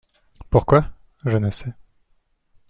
[0.49, 0.89] Pourquoi?
[1.27, 1.75] je ne sais.